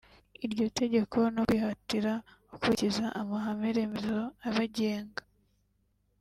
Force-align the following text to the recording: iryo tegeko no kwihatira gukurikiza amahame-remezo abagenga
iryo 0.45 0.65
tegeko 0.79 1.17
no 1.35 1.41
kwihatira 1.47 2.13
gukurikiza 2.49 3.05
amahame-remezo 3.21 4.19
abagenga 4.47 5.21